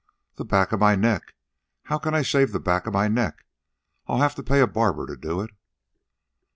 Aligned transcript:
"The 0.37 0.45
back 0.45 0.71
of 0.71 0.79
my 0.79 0.95
neck 0.95 1.35
how 1.83 1.99
can 1.99 2.15
I 2.15 2.23
shave 2.23 2.53
the 2.53 2.59
back 2.59 2.87
of 2.87 2.93
my 2.93 3.07
neck? 3.07 3.45
I'll 4.07 4.17
have 4.17 4.33
to 4.33 4.41
pay 4.41 4.59
a 4.59 4.65
barber 4.65 5.05
to 5.05 5.15
do 5.15 5.41
it." 5.41 5.51